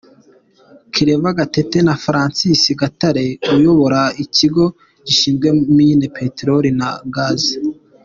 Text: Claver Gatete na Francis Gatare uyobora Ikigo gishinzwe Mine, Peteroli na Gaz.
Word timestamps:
Claver 0.93 1.33
Gatete 1.37 1.79
na 1.87 1.95
Francis 2.05 2.61
Gatare 2.79 3.25
uyobora 3.55 4.01
Ikigo 4.23 4.65
gishinzwe 5.05 5.47
Mine, 5.75 6.05
Peteroli 6.15 6.71
na 6.79 6.89
Gaz. 7.15 7.41